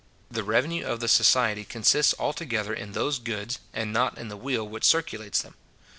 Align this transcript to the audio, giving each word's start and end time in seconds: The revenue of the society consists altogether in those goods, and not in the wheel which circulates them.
The 0.31 0.43
revenue 0.43 0.83
of 0.83 0.99
the 0.99 1.07
society 1.07 1.63
consists 1.63 2.15
altogether 2.17 2.73
in 2.73 2.93
those 2.93 3.19
goods, 3.19 3.59
and 3.71 3.93
not 3.93 4.17
in 4.17 4.29
the 4.29 4.35
wheel 4.35 4.67
which 4.67 4.83
circulates 4.83 5.43
them. 5.43 5.53